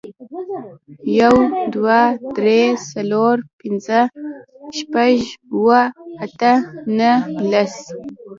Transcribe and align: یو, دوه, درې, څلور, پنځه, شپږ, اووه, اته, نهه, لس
یو, 1.19 1.35
دوه, 1.73 2.01
درې, 2.37 2.61
څلور, 2.91 3.35
پنځه, 3.59 3.99
شپږ, 4.77 5.15
اووه, 5.53 5.81
اته, 6.25 6.51
نهه, 6.97 7.23
لس 7.51 7.73